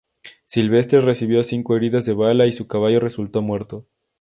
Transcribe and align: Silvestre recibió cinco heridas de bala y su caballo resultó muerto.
Silvestre 0.47 0.99
recibió 1.01 1.43
cinco 1.43 1.75
heridas 1.77 2.07
de 2.07 2.13
bala 2.13 2.47
y 2.47 2.53
su 2.53 2.65
caballo 2.67 2.99
resultó 2.99 3.43
muerto. 3.43 3.85